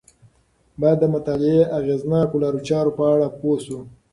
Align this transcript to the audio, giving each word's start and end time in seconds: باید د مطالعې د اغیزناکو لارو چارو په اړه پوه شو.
باید 0.79 0.97
د 1.01 1.05
مطالعې 1.15 1.57
د 1.65 1.69
اغیزناکو 1.79 2.41
لارو 2.43 2.59
چارو 2.67 2.91
په 2.97 3.03
اړه 3.13 3.27
پوه 3.39 3.57
شو. 3.65 3.79